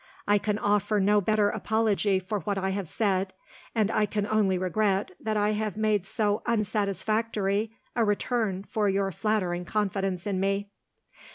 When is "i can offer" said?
0.27-0.99